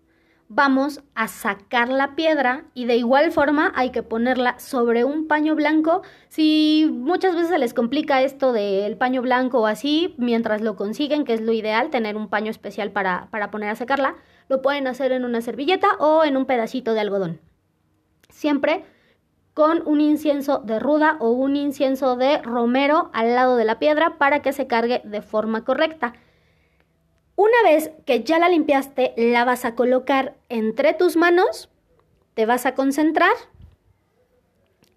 vamos 0.50 1.04
a 1.14 1.28
sacar 1.28 1.90
la 1.90 2.16
piedra 2.16 2.66
y 2.74 2.86
de 2.86 2.98
igual 2.98 3.32
forma 3.32 3.72
hay 3.76 3.92
que 3.92 4.02
ponerla 4.02 4.60
sobre 4.60 5.06
un 5.06 5.28
paño 5.28 5.56
blanco. 5.56 6.02
Si 6.28 6.90
muchas 6.92 7.36
veces 7.36 7.50
se 7.50 7.60
les 7.60 7.76
complica 7.76 8.24
esto 8.24 8.52
del 8.52 8.98
paño 8.98 9.22
blanco 9.22 9.62
o 9.62 9.68
así, 9.68 10.16
mientras 10.18 10.62
lo 10.62 10.76
consiguen, 10.76 11.24
que 11.24 11.36
es 11.36 11.42
lo 11.42 11.54
ideal, 11.54 11.92
tener 11.92 12.18
un 12.18 12.30
paño 12.30 12.50
especial 12.50 12.92
para, 12.92 13.30
para 13.30 13.52
poner 13.52 13.70
a 13.70 13.76
secarla, 13.76 14.16
lo 14.50 14.62
pueden 14.64 14.88
hacer 14.88 15.12
en 15.12 15.24
una 15.24 15.42
servilleta 15.42 15.88
o 16.00 16.26
en 16.26 16.36
un 16.36 16.46
pedacito 16.46 16.96
de 16.96 17.00
algodón. 17.00 17.40
Siempre 18.30 18.84
con 19.54 19.84
un 19.86 20.02
incienso 20.02 20.60
de 20.60 20.80
ruda 20.80 21.18
o 21.20 21.30
un 21.30 21.58
incienso 21.58 22.16
de 22.16 22.42
romero 22.42 23.12
al 23.14 23.36
lado 23.36 23.56
de 23.56 23.66
la 23.66 23.78
piedra 23.78 24.18
para 24.18 24.42
que 24.42 24.54
se 24.54 24.66
cargue 24.68 25.02
de 25.04 25.22
forma 25.22 25.64
correcta. 25.64 26.14
Una 27.40 27.64
vez 27.64 27.92
que 28.06 28.22
ya 28.26 28.38
la 28.38 28.50
limpiaste, 28.50 29.14
la 29.16 29.46
vas 29.46 29.64
a 29.64 29.74
colocar 29.74 30.36
entre 30.50 30.94
tus 30.94 31.16
manos, 31.16 31.70
te 32.34 32.46
vas 32.46 32.66
a 32.66 32.76
concentrar 32.76 33.32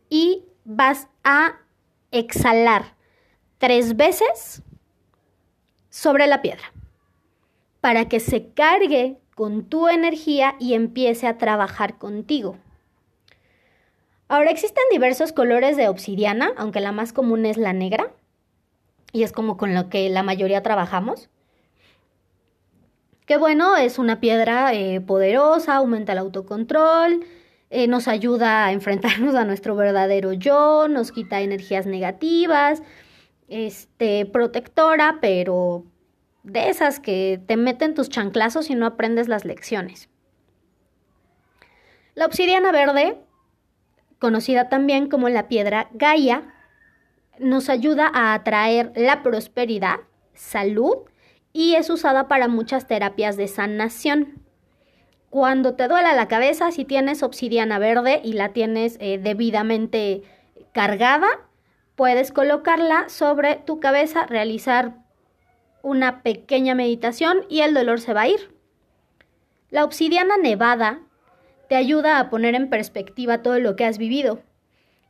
y 0.09 0.43
vas 0.65 1.07
a 1.23 1.61
exhalar 2.11 2.97
tres 3.59 3.97
veces 3.97 4.61
sobre 5.89 6.27
la 6.27 6.43
piedra 6.43 6.73
para 7.81 8.09
que 8.09 8.19
se 8.19 8.49
cargue 8.49 9.21
con 9.37 9.67
tu 9.67 9.87
energía 9.87 10.57
y 10.59 10.75
empiece 10.75 11.29
a 11.29 11.39
trabajar 11.39 11.97
contigo. 11.97 12.57
Ahora 14.27 14.51
existen 14.51 14.83
diversos 14.91 15.33
colores 15.33 15.77
de 15.77 15.89
obsidiana, 15.89 16.51
aunque 16.57 16.81
la 16.81 16.91
más 16.91 17.13
común 17.13 17.47
es 17.47 17.57
la 17.57 17.73
negra, 17.73 18.11
y 19.13 19.23
es 19.23 19.31
como 19.31 19.57
con 19.57 19.77
lo 19.77 19.89
que 19.89 20.11
la 20.11 20.25
mayoría 20.25 20.65
trabajamos. 20.65 21.29
Que 23.27 23.37
bueno, 23.37 23.77
es 23.77 23.99
una 23.99 24.21
piedra 24.21 24.75
eh, 24.75 25.01
poderosa, 25.01 25.77
aumenta 25.77 26.13
el 26.13 26.19
autocontrol, 26.19 27.25
eh, 27.71 27.87
nos 27.87 28.09
ayuda 28.09 28.67
a 28.67 28.73
enfrentarnos 28.73 29.35
a 29.35 29.45
nuestro 29.45 29.77
verdadero 29.77 30.33
yo, 30.33 30.89
nos 30.89 31.13
quita 31.13 31.41
energías 31.41 31.87
negativas, 31.87 32.83
este, 33.49 34.27
protectora, 34.27 35.19
pero 35.21 35.85
de 36.43 36.69
esas 36.69 36.99
que 37.01 37.41
te 37.47 37.57
meten 37.57 37.95
tus 37.95 38.09
chanclazos 38.09 38.71
y 38.71 38.75
no 38.75 38.87
aprendes 38.87 39.29
las 39.29 39.45
lecciones. 39.45 40.09
La 42.15 42.27
obsidiana 42.27 42.73
verde, 42.73 43.17
conocida 44.19 44.69
también 44.69 45.09
como 45.09 45.29
la 45.29 45.49
piedra 45.49 45.89
Gaia, 45.93 46.53
nos 47.39 47.69
ayuda 47.69 48.11
a 48.13 48.35
atraer 48.35 48.93
la 48.97 49.23
prosperidad, 49.23 50.01
salud 50.35 51.07
y 51.53 51.75
es 51.75 51.91
usada 51.91 52.29
para 52.29 52.49
muchas 52.49 52.87
terapias 52.87 53.37
de 53.37 53.49
sanación. 53.49 54.43
Cuando 55.31 55.75
te 55.75 55.89
duela 55.89 56.15
la 56.15 56.29
cabeza, 56.29 56.71
si 56.73 56.85
tienes 56.85 57.23
obsidiana 57.23 57.79
verde 57.79 58.21
y 58.23 58.35
la 58.35 58.51
tienes 58.53 58.97
eh, 59.01 59.19
debidamente 59.19 60.23
cargada, 60.73 61.29
puedes 61.97 62.33
colocarla 62.33 63.09
sobre 63.09 63.57
tu 63.57 63.81
cabeza, 63.81 64.27
realizar 64.27 64.95
una 65.83 66.23
pequeña 66.23 66.75
meditación 66.75 67.45
y 67.49 67.61
el 67.61 67.75
dolor 67.75 68.01
se 68.01 68.15
va 68.15 68.23
a 68.23 68.29
ir. 68.29 68.55
La 69.71 69.85
obsidiana 69.85 70.37
nevada 70.37 71.01
te 71.69 71.77
ayuda 71.77 72.19
a 72.19 72.29
poner 72.29 72.55
en 72.55 72.69
perspectiva 72.69 73.43
todo 73.43 73.59
lo 73.59 73.75
que 73.77 73.85
has 73.85 73.99
vivido 73.99 74.43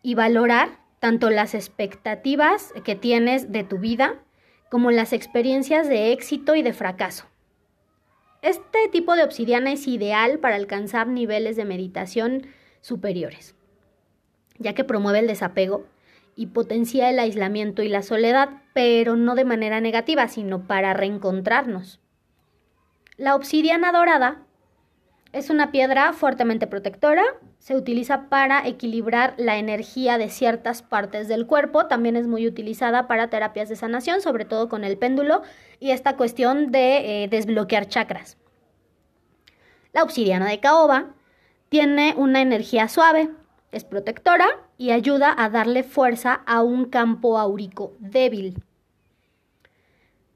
y 0.02 0.14
valorar 0.14 0.78
tanto 1.00 1.30
las 1.30 1.54
expectativas 1.54 2.72
que 2.84 2.94
tienes 2.94 3.50
de 3.50 3.64
tu 3.64 3.78
vida 3.78 4.20
como 4.72 4.90
las 4.90 5.12
experiencias 5.12 5.86
de 5.86 6.12
éxito 6.12 6.54
y 6.54 6.62
de 6.62 6.72
fracaso. 6.72 7.26
Este 8.40 8.88
tipo 8.90 9.16
de 9.16 9.22
obsidiana 9.22 9.70
es 9.70 9.86
ideal 9.86 10.38
para 10.38 10.56
alcanzar 10.56 11.08
niveles 11.08 11.56
de 11.56 11.66
meditación 11.66 12.46
superiores, 12.80 13.54
ya 14.56 14.72
que 14.72 14.82
promueve 14.82 15.18
el 15.18 15.26
desapego 15.26 15.84
y 16.36 16.46
potencia 16.46 17.10
el 17.10 17.18
aislamiento 17.18 17.82
y 17.82 17.88
la 17.88 18.00
soledad, 18.00 18.62
pero 18.72 19.14
no 19.14 19.34
de 19.34 19.44
manera 19.44 19.82
negativa, 19.82 20.26
sino 20.28 20.66
para 20.66 20.94
reencontrarnos. 20.94 22.00
La 23.18 23.34
obsidiana 23.34 23.92
dorada 23.92 24.46
es 25.32 25.48
una 25.48 25.72
piedra 25.72 26.12
fuertemente 26.12 26.66
protectora, 26.66 27.24
se 27.58 27.74
utiliza 27.74 28.28
para 28.28 28.66
equilibrar 28.66 29.34
la 29.38 29.56
energía 29.56 30.18
de 30.18 30.28
ciertas 30.28 30.82
partes 30.82 31.26
del 31.26 31.46
cuerpo, 31.46 31.86
también 31.86 32.16
es 32.16 32.26
muy 32.26 32.46
utilizada 32.46 33.08
para 33.08 33.28
terapias 33.28 33.68
de 33.70 33.76
sanación, 33.76 34.20
sobre 34.20 34.44
todo 34.44 34.68
con 34.68 34.84
el 34.84 34.98
péndulo 34.98 35.42
y 35.80 35.92
esta 35.92 36.16
cuestión 36.16 36.70
de 36.70 37.24
eh, 37.24 37.28
desbloquear 37.28 37.88
chakras. 37.88 38.36
La 39.92 40.02
obsidiana 40.02 40.48
de 40.48 40.60
caoba 40.60 41.14
tiene 41.70 42.14
una 42.18 42.42
energía 42.42 42.88
suave, 42.88 43.30
es 43.70 43.84
protectora 43.84 44.46
y 44.76 44.90
ayuda 44.90 45.34
a 45.36 45.48
darle 45.48 45.82
fuerza 45.82 46.42
a 46.44 46.62
un 46.62 46.86
campo 46.86 47.38
áurico 47.38 47.94
débil. 48.00 48.62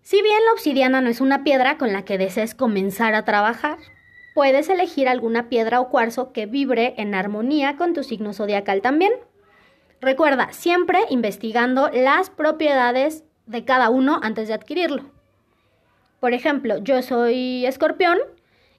Si 0.00 0.22
bien 0.22 0.38
la 0.46 0.52
obsidiana 0.52 1.00
no 1.02 1.10
es 1.10 1.20
una 1.20 1.44
piedra 1.44 1.76
con 1.76 1.92
la 1.92 2.04
que 2.04 2.16
desees 2.16 2.54
comenzar 2.54 3.14
a 3.14 3.24
trabajar, 3.24 3.78
puedes 4.36 4.68
elegir 4.68 5.08
alguna 5.08 5.48
piedra 5.48 5.80
o 5.80 5.88
cuarzo 5.88 6.34
que 6.34 6.44
vibre 6.44 6.92
en 6.98 7.14
armonía 7.14 7.78
con 7.78 7.94
tu 7.94 8.02
signo 8.02 8.34
zodiacal 8.34 8.82
también. 8.82 9.14
Recuerda, 10.02 10.52
siempre 10.52 10.98
investigando 11.08 11.88
las 11.88 12.28
propiedades 12.28 13.24
de 13.46 13.64
cada 13.64 13.88
uno 13.88 14.20
antes 14.22 14.48
de 14.48 14.52
adquirirlo. 14.52 15.04
Por 16.20 16.34
ejemplo, 16.34 16.76
yo 16.76 17.00
soy 17.00 17.64
escorpión 17.64 18.18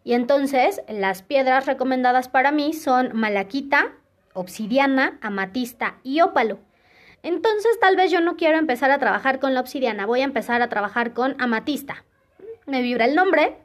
y 0.04 0.14
entonces 0.14 0.84
las 0.88 1.24
piedras 1.24 1.66
recomendadas 1.66 2.30
para 2.30 2.52
mí 2.52 2.74
son 2.74 3.10
malaquita, 3.16 3.96
obsidiana, 4.34 5.18
amatista 5.22 5.96
y 6.04 6.22
ópalo. 6.22 6.60
Entonces 7.24 7.80
tal 7.82 7.96
vez 7.96 8.12
yo 8.12 8.22
no 8.22 8.38
quiero 8.38 8.60
empezar 8.60 8.92
a 8.92 9.00
trabajar 9.00 9.40
con 9.40 9.56
la 9.56 9.62
obsidiana, 9.62 10.06
voy 10.06 10.22
a 10.22 10.26
empezar 10.26 10.62
a 10.62 10.70
trabajar 10.70 11.14
con 11.14 11.36
amatista. 11.42 12.06
Me 12.68 12.84
vibra 12.84 13.06
el 13.06 13.16
nombre, 13.16 13.58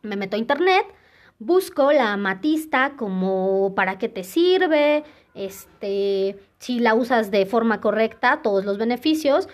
me 0.00 0.16
meto 0.16 0.36
a 0.36 0.38
internet, 0.38 0.86
busco 1.40 1.90
la 1.90 2.12
amatista 2.12 2.92
como 2.96 3.74
para 3.74 3.98
qué 3.98 4.08
te 4.08 4.22
sirve, 4.22 5.02
este, 5.34 6.38
si 6.58 6.78
la 6.78 6.94
usas 6.94 7.32
de 7.32 7.46
forma 7.46 7.80
correcta, 7.80 8.40
todos 8.42 8.64
los 8.64 8.78
beneficios. 8.78 9.48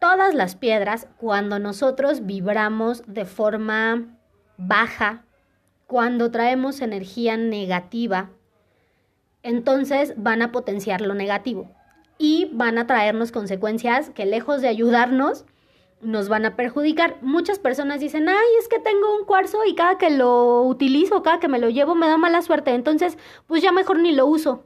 Todas 0.00 0.34
las 0.34 0.56
piedras, 0.56 1.06
cuando 1.18 1.58
nosotros 1.58 2.26
vibramos 2.26 3.02
de 3.06 3.24
forma 3.24 4.18
baja, 4.56 5.24
cuando 5.86 6.30
traemos 6.30 6.80
energía 6.80 7.36
negativa, 7.36 8.30
entonces 9.42 10.14
van 10.16 10.42
a 10.42 10.50
potenciar 10.50 11.02
lo 11.02 11.14
negativo 11.14 11.70
y 12.18 12.50
van 12.52 12.78
a 12.78 12.86
traernos 12.86 13.32
consecuencias 13.32 14.10
que 14.10 14.26
lejos 14.26 14.62
de 14.62 14.68
ayudarnos, 14.68 15.44
nos 16.02 16.28
van 16.28 16.44
a 16.44 16.56
perjudicar. 16.56 17.16
Muchas 17.22 17.58
personas 17.58 18.00
dicen, 18.00 18.28
ay, 18.28 18.46
es 18.58 18.68
que 18.68 18.78
tengo 18.78 19.16
un 19.16 19.24
cuarzo 19.24 19.64
y 19.64 19.74
cada 19.74 19.98
que 19.98 20.10
lo 20.10 20.62
utilizo, 20.62 21.22
cada 21.22 21.40
que 21.40 21.48
me 21.48 21.58
lo 21.58 21.70
llevo, 21.70 21.94
me 21.94 22.08
da 22.08 22.16
mala 22.16 22.42
suerte. 22.42 22.74
Entonces, 22.74 23.16
pues 23.46 23.62
ya 23.62 23.72
mejor 23.72 23.98
ni 23.98 24.12
lo 24.12 24.26
uso. 24.26 24.64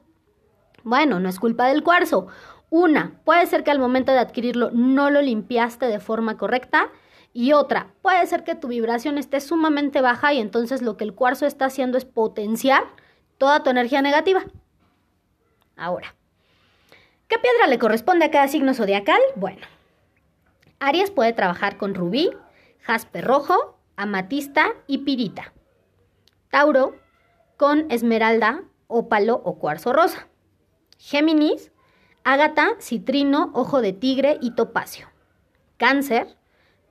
Bueno, 0.83 1.21
no 1.21 1.29
es 1.29 1.39
culpa 1.39 1.67
del 1.67 1.83
cuarzo. 1.83 2.27
Una, 2.71 3.21
puede 3.25 3.47
ser 3.47 3.63
que 3.63 3.71
al 3.71 3.79
momento 3.79 4.13
de 4.13 4.19
adquirirlo 4.19 4.71
no 4.73 5.11
lo 5.11 5.23
limpiaste 5.23 5.87
de 5.87 6.01
forma 6.01 6.37
correcta. 6.37 6.91
Y 7.33 7.53
otra, 7.53 7.93
puede 8.03 8.27
ser 8.27 8.45
que 8.45 8.55
tu 8.55 8.69
vibración 8.69 9.19
esté 9.19 9.41
sumamente 9.41 10.01
baja 10.01 10.33
y 10.33 10.41
entonces 10.41 10.81
lo 10.81 10.97
que 10.97 11.05
el 11.05 11.15
cuarzo 11.15 11.45
está 11.45 11.67
haciendo 11.67 11.99
es 11.99 12.07
potenciar 12.07 12.85
toda 13.37 13.63
tu 13.63 13.71
energía 13.71 14.01
negativa. 14.01 14.45
Ahora, 15.77 16.15
¿qué 17.29 17.39
piedra 17.39 17.67
le 17.67 17.79
corresponde 17.79 18.25
a 18.25 18.31
cada 18.31 18.49
signo 18.49 18.73
zodiacal? 18.73 19.21
Bueno, 19.35 19.67
Aries 20.79 21.11
puede 21.11 21.33
trabajar 21.33 21.77
con 21.79 21.95
rubí, 21.95 22.31
jaspe 22.81 23.21
rojo, 23.21 23.79
amatista 23.97 24.69
y 24.87 24.99
pirita. 24.99 25.53
Tauro 26.51 26.95
con 27.57 27.91
esmeralda, 27.91 28.65
ópalo 28.87 29.41
o 29.45 29.59
cuarzo 29.59 29.93
rosa. 29.93 30.29
Géminis, 30.99 31.73
ágata, 32.25 32.77
citrino, 32.81 33.51
ojo 33.55 33.81
de 33.81 33.93
tigre 33.93 34.39
y 34.41 34.55
topacio. 34.55 35.09
Cáncer, 35.79 36.37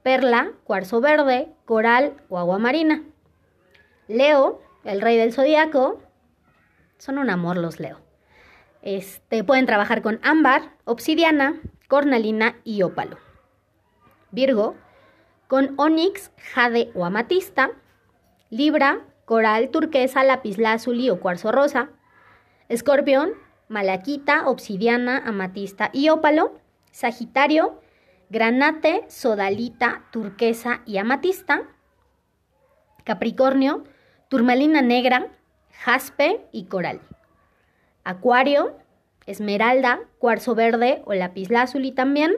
perla, 0.01 0.51
cuarzo 0.63 1.01
verde, 1.01 1.53
coral 1.65 2.15
o 2.29 2.39
agua 2.39 2.57
marina. 2.57 3.03
Leo, 4.07 4.61
el 4.83 5.01
rey 5.01 5.17
del 5.17 5.33
zodiaco, 5.33 6.01
son 6.97 7.17
un 7.17 7.29
amor 7.29 7.57
los 7.57 7.79
Leo. 7.79 7.99
Este, 8.81 9.43
pueden 9.43 9.65
trabajar 9.65 10.01
con 10.01 10.19
ámbar, 10.23 10.75
obsidiana, 10.85 11.59
cornalina 11.87 12.55
y 12.63 12.83
ópalo. 12.83 13.24
Virgo, 14.35 14.75
con 15.47 15.73
onix, 15.77 16.31
jade 16.53 16.91
o 16.93 17.05
amatista. 17.05 17.71
Libra, 18.49 19.05
coral, 19.23 19.69
turquesa, 19.69 20.23
lapislázuli 20.23 21.09
o 21.09 21.19
cuarzo 21.21 21.53
rosa. 21.53 21.89
Escorpión, 22.67 23.31
malaquita, 23.69 24.47
obsidiana, 24.47 25.17
amatista 25.25 25.89
y 25.93 26.09
ópalo. 26.09 26.59
Sagitario, 26.91 27.81
granate, 28.29 29.05
sodalita, 29.07 30.03
turquesa 30.11 30.81
y 30.85 30.97
amatista. 30.97 31.63
Capricornio, 33.05 33.85
turmalina 34.27 34.81
negra, 34.81 35.27
jaspe 35.71 36.45
y 36.51 36.65
coral. 36.65 36.99
Acuario, 38.03 38.75
esmeralda, 39.27 40.01
cuarzo 40.19 40.55
verde 40.55 41.01
o 41.05 41.13
lapislázuli 41.13 41.93
también. 41.93 42.35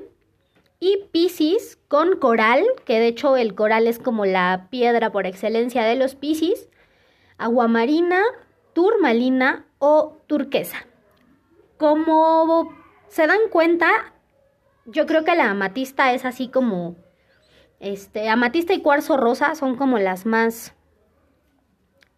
Y 0.80 1.06
Piscis 1.12 1.80
con 1.88 2.18
coral, 2.18 2.64
que 2.86 3.00
de 3.00 3.08
hecho 3.08 3.36
el 3.36 3.56
coral 3.56 3.88
es 3.88 3.98
como 4.00 4.26
la 4.26 4.68
piedra 4.70 5.12
por 5.12 5.26
excelencia 5.26 5.84
de 5.84 5.96
los 5.96 6.16
Piscis. 6.16 6.70
Aguamarina, 7.38 8.22
turmalina 8.74 9.66
o 9.80 10.18
turquesa. 10.28 10.86
Como 11.78 12.74
se 13.08 13.28
dan 13.28 13.40
cuenta, 13.52 14.14
yo 14.86 15.06
creo 15.06 15.24
que 15.24 15.36
la 15.36 15.50
amatista 15.50 16.14
es 16.14 16.26
así 16.26 16.48
como, 16.48 16.96
este, 17.80 18.30
amatista 18.30 18.74
y 18.74 18.82
cuarzo 18.82 19.18
rosa 19.18 19.56
son 19.56 19.76
como 19.76 20.00
las 20.00 20.26
más 20.26 20.74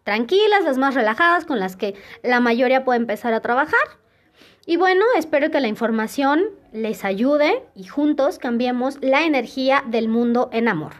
tranquilas, 0.04 0.64
las 0.64 0.78
más 0.78 0.94
relajadas, 0.94 1.44
con 1.44 1.60
las 1.60 1.76
que 1.76 1.94
la 2.22 2.40
mayoría 2.40 2.84
puede 2.84 2.98
empezar 2.98 3.32
a 3.32 3.40
trabajar. 3.40 3.99
Y 4.66 4.76
bueno, 4.76 5.04
espero 5.16 5.50
que 5.50 5.60
la 5.60 5.68
información 5.68 6.44
les 6.72 7.04
ayude 7.04 7.62
y 7.74 7.84
juntos 7.84 8.38
cambiemos 8.38 8.98
la 9.00 9.24
energía 9.24 9.82
del 9.86 10.08
mundo 10.08 10.50
en 10.52 10.68
amor. 10.68 10.92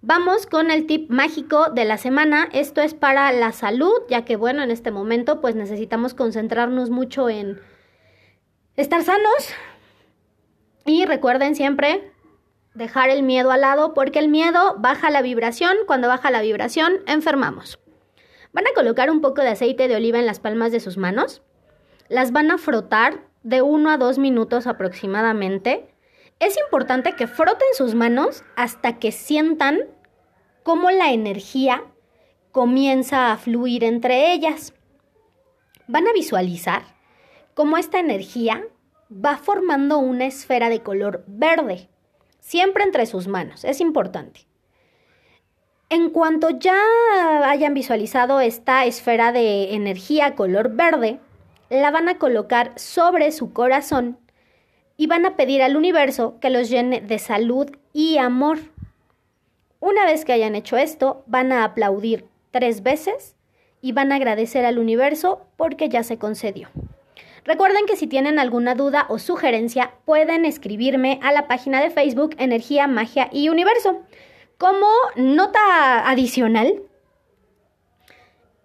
Vamos 0.00 0.46
con 0.46 0.70
el 0.70 0.86
tip 0.86 1.10
mágico 1.10 1.70
de 1.70 1.84
la 1.84 1.98
semana. 1.98 2.48
Esto 2.52 2.80
es 2.80 2.94
para 2.94 3.32
la 3.32 3.52
salud, 3.52 3.94
ya 4.08 4.24
que 4.24 4.36
bueno, 4.36 4.62
en 4.62 4.70
este 4.70 4.90
momento 4.90 5.40
pues 5.40 5.56
necesitamos 5.56 6.14
concentrarnos 6.14 6.88
mucho 6.88 7.28
en 7.28 7.60
estar 8.76 9.02
sanos. 9.02 9.48
Y 10.86 11.04
recuerden 11.04 11.54
siempre 11.54 12.12
dejar 12.74 13.10
el 13.10 13.22
miedo 13.22 13.50
al 13.50 13.60
lado 13.62 13.92
porque 13.92 14.20
el 14.20 14.28
miedo 14.28 14.76
baja 14.78 15.10
la 15.10 15.20
vibración. 15.20 15.76
Cuando 15.86 16.08
baja 16.08 16.30
la 16.30 16.42
vibración, 16.42 17.00
enfermamos. 17.06 17.78
Van 18.52 18.66
a 18.66 18.74
colocar 18.74 19.10
un 19.10 19.20
poco 19.20 19.42
de 19.42 19.48
aceite 19.48 19.88
de 19.88 19.96
oliva 19.96 20.18
en 20.18 20.26
las 20.26 20.40
palmas 20.40 20.72
de 20.72 20.80
sus 20.80 20.96
manos. 20.96 21.42
Las 22.08 22.32
van 22.32 22.50
a 22.50 22.58
frotar 22.58 23.20
de 23.42 23.62
1 23.62 23.90
a 23.90 23.98
2 23.98 24.18
minutos 24.18 24.66
aproximadamente. 24.66 25.94
Es 26.40 26.56
importante 26.58 27.14
que 27.14 27.26
froten 27.26 27.68
sus 27.74 27.94
manos 27.94 28.44
hasta 28.56 28.98
que 28.98 29.12
sientan 29.12 29.80
cómo 30.62 30.90
la 30.90 31.12
energía 31.12 31.84
comienza 32.52 33.32
a 33.32 33.36
fluir 33.36 33.84
entre 33.84 34.32
ellas. 34.32 34.74
Van 35.86 36.06
a 36.06 36.12
visualizar 36.12 36.82
cómo 37.54 37.76
esta 37.76 37.98
energía 37.98 38.64
va 39.10 39.36
formando 39.36 39.98
una 39.98 40.26
esfera 40.26 40.68
de 40.68 40.82
color 40.82 41.24
verde, 41.26 41.88
siempre 42.40 42.84
entre 42.84 43.06
sus 43.06 43.26
manos, 43.26 43.64
es 43.64 43.80
importante. 43.80 44.46
En 45.90 46.10
cuanto 46.10 46.50
ya 46.50 46.78
hayan 47.44 47.72
visualizado 47.72 48.40
esta 48.40 48.84
esfera 48.84 49.32
de 49.32 49.74
energía 49.74 50.34
color 50.34 50.74
verde, 50.74 51.20
la 51.70 51.90
van 51.90 52.08
a 52.08 52.18
colocar 52.18 52.72
sobre 52.76 53.32
su 53.32 53.52
corazón 53.52 54.18
y 54.96 55.06
van 55.06 55.26
a 55.26 55.36
pedir 55.36 55.62
al 55.62 55.76
universo 55.76 56.38
que 56.40 56.50
los 56.50 56.68
llene 56.68 57.00
de 57.00 57.18
salud 57.18 57.70
y 57.92 58.18
amor. 58.18 58.58
Una 59.80 60.04
vez 60.04 60.24
que 60.24 60.32
hayan 60.32 60.54
hecho 60.54 60.76
esto, 60.76 61.22
van 61.26 61.52
a 61.52 61.64
aplaudir 61.64 62.26
tres 62.50 62.82
veces 62.82 63.36
y 63.80 63.92
van 63.92 64.10
a 64.10 64.16
agradecer 64.16 64.64
al 64.64 64.78
universo 64.78 65.46
porque 65.56 65.88
ya 65.88 66.02
se 66.02 66.18
concedió. 66.18 66.68
Recuerden 67.44 67.86
que 67.86 67.96
si 67.96 68.06
tienen 68.06 68.38
alguna 68.38 68.74
duda 68.74 69.06
o 69.08 69.18
sugerencia 69.18 69.92
pueden 70.04 70.44
escribirme 70.44 71.20
a 71.22 71.32
la 71.32 71.46
página 71.46 71.80
de 71.80 71.90
Facebook 71.90 72.34
Energía, 72.38 72.86
Magia 72.86 73.28
y 73.32 73.48
Universo. 73.48 74.02
Como 74.58 74.88
nota 75.16 76.10
adicional, 76.10 76.82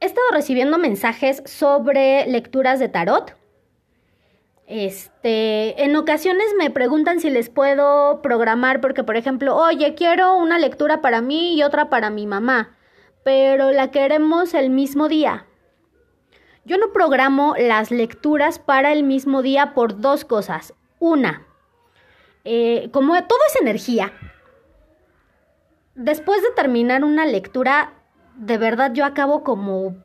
he 0.03 0.05
estado 0.05 0.27
recibiendo 0.31 0.77
mensajes 0.77 1.41
sobre 1.45 2.25
lecturas 2.27 2.77
de 2.77 2.89
tarot. 2.89 3.37
Este, 4.67 5.81
en 5.81 5.95
ocasiones 5.95 6.45
me 6.57 6.69
preguntan 6.69 7.21
si 7.21 7.29
les 7.29 7.49
puedo 7.49 8.21
programar 8.21 8.81
porque 8.81 9.05
por 9.05 9.15
ejemplo, 9.15 9.55
oye, 9.55 9.95
quiero 9.95 10.35
una 10.35 10.59
lectura 10.59 11.01
para 11.01 11.21
mí 11.21 11.55
y 11.55 11.63
otra 11.63 11.89
para 11.89 12.09
mi 12.09 12.27
mamá, 12.27 12.75
pero 13.23 13.71
la 13.71 13.91
queremos 13.91 14.53
el 14.53 14.69
mismo 14.69 15.07
día. 15.07 15.45
Yo 16.65 16.77
no 16.77 16.91
programo 16.91 17.55
las 17.57 17.89
lecturas 17.89 18.59
para 18.59 18.91
el 18.91 19.03
mismo 19.03 19.41
día 19.41 19.73
por 19.73 20.01
dos 20.01 20.25
cosas. 20.25 20.73
Una, 20.99 21.47
eh, 22.43 22.89
como 22.91 23.13
todo 23.13 23.39
es 23.47 23.61
energía, 23.61 24.11
después 25.95 26.41
de 26.41 26.51
terminar 26.57 27.05
una 27.05 27.25
lectura, 27.25 28.02
de 28.35 28.57
verdad 28.57 28.93
yo 28.93 29.05
acabo 29.05 29.43
como 29.43 29.95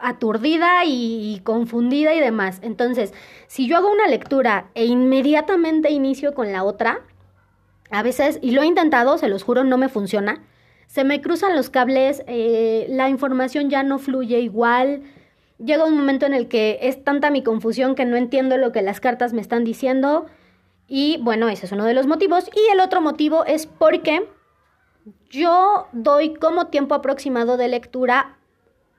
aturdida 0.00 0.84
y, 0.84 1.40
confundida 1.44 2.14
y 2.14 2.20
demás. 2.20 2.58
Entonces, 2.62 3.12
si 3.46 3.68
yo 3.68 3.76
hago 3.76 3.90
una 3.90 4.08
lectura 4.08 4.70
e 4.74 4.84
inmediatamente 4.84 5.90
inicio 5.90 6.34
con 6.34 6.52
la 6.52 6.64
otra, 6.64 7.00
a 7.90 8.02
veces, 8.02 8.38
y 8.42 8.52
lo 8.52 8.62
he 8.62 8.66
intentado, 8.66 9.18
se 9.18 9.28
los 9.28 9.42
juro, 9.42 9.64
no 9.64 9.78
me 9.78 9.88
funciona. 9.88 10.42
Se 10.86 11.04
me 11.04 11.20
cruzan 11.20 11.56
los 11.56 11.70
cables, 11.70 12.22
eh, 12.26 12.86
la 12.88 13.08
información 13.08 13.70
ya 13.70 13.82
no 13.82 13.98
fluye 13.98 14.40
igual 14.40 15.02
llega 15.64 15.84
un 15.84 15.96
momento 15.96 16.26
en 16.26 16.34
el 16.34 16.48
que 16.48 16.78
es 16.82 17.02
tanta 17.04 17.30
mi 17.30 17.42
confusión 17.42 17.94
que 17.94 18.04
no 18.04 18.16
entiendo 18.16 18.56
lo 18.56 18.72
que 18.72 18.82
las 18.82 19.00
cartas 19.00 19.32
me 19.32 19.40
están 19.40 19.64
diciendo. 19.64 20.26
Y 20.88 21.18
bueno, 21.22 21.48
ese 21.48 21.66
es 21.66 21.72
uno 21.72 21.84
de 21.84 21.94
los 21.94 22.06
motivos. 22.06 22.50
Y 22.54 22.72
el 22.72 22.80
otro 22.80 23.00
motivo 23.00 23.44
es 23.44 23.66
porque 23.66 24.28
yo 25.30 25.88
doy 25.92 26.34
como 26.34 26.68
tiempo 26.68 26.94
aproximado 26.94 27.56
de 27.56 27.68
lectura 27.68 28.36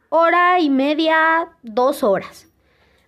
hora 0.10 0.60
y 0.60 0.70
media, 0.70 1.50
dos 1.64 2.04
horas. 2.04 2.48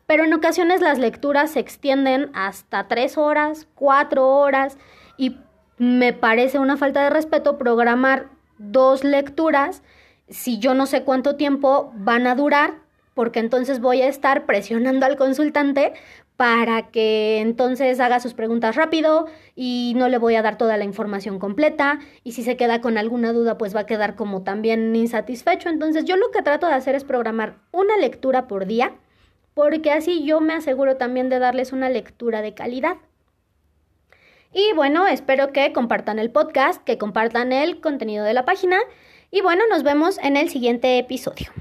Pero 0.07 0.23
en 0.23 0.33
ocasiones 0.33 0.81
las 0.81 0.99
lecturas 0.99 1.51
se 1.51 1.59
extienden 1.59 2.31
hasta 2.33 2.87
tres 2.87 3.17
horas, 3.17 3.67
cuatro 3.75 4.27
horas. 4.27 4.77
Y 5.17 5.37
me 5.77 6.13
parece 6.13 6.59
una 6.59 6.77
falta 6.77 7.03
de 7.03 7.09
respeto 7.09 7.57
programar 7.57 8.29
dos 8.57 9.03
lecturas 9.03 9.81
si 10.29 10.57
yo 10.59 10.73
no 10.73 10.85
sé 10.85 11.03
cuánto 11.03 11.35
tiempo 11.35 11.91
van 11.95 12.27
a 12.27 12.35
durar, 12.35 12.75
porque 13.13 13.39
entonces 13.39 13.79
voy 13.79 14.01
a 14.01 14.07
estar 14.07 14.45
presionando 14.45 15.05
al 15.05 15.17
consultante 15.17 15.93
para 16.37 16.89
que 16.89 17.39
entonces 17.39 17.99
haga 17.99 18.19
sus 18.19 18.33
preguntas 18.33 18.75
rápido 18.75 19.27
y 19.55 19.93
no 19.95 20.09
le 20.09 20.17
voy 20.17 20.35
a 20.35 20.41
dar 20.41 20.57
toda 20.57 20.77
la 20.77 20.83
información 20.83 21.39
completa 21.39 21.99
y 22.23 22.33
si 22.33 22.43
se 22.43 22.57
queda 22.57 22.81
con 22.81 22.97
alguna 22.97 23.31
duda 23.31 23.57
pues 23.57 23.75
va 23.75 23.81
a 23.81 23.85
quedar 23.85 24.15
como 24.15 24.43
también 24.43 24.95
insatisfecho. 24.95 25.69
Entonces 25.69 26.05
yo 26.05 26.17
lo 26.17 26.31
que 26.31 26.41
trato 26.41 26.67
de 26.67 26.73
hacer 26.73 26.95
es 26.95 27.03
programar 27.03 27.55
una 27.71 27.97
lectura 27.97 28.47
por 28.47 28.65
día 28.65 28.93
porque 29.53 29.91
así 29.91 30.25
yo 30.25 30.41
me 30.41 30.53
aseguro 30.53 30.97
también 30.97 31.29
de 31.29 31.39
darles 31.39 31.71
una 31.71 31.89
lectura 31.89 32.41
de 32.41 32.53
calidad. 32.53 32.97
Y 34.53 34.73
bueno, 34.73 35.07
espero 35.07 35.51
que 35.51 35.73
compartan 35.73 36.19
el 36.19 36.31
podcast, 36.31 36.83
que 36.83 36.97
compartan 36.97 37.53
el 37.53 37.81
contenido 37.81 38.25
de 38.25 38.33
la 38.33 38.45
página 38.45 38.77
y 39.31 39.41
bueno, 39.41 39.63
nos 39.69 39.83
vemos 39.83 40.17
en 40.19 40.37
el 40.37 40.49
siguiente 40.49 40.97
episodio. 40.97 41.51